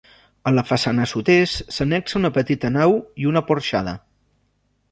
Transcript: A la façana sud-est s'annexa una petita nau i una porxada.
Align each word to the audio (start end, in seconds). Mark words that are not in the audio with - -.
A 0.51 0.53
la 0.53 0.61
façana 0.69 1.05
sud-est 1.11 1.75
s'annexa 1.75 2.19
una 2.21 2.31
petita 2.39 2.73
nau 2.79 2.97
i 3.25 3.31
una 3.33 3.47
porxada. 3.51 3.95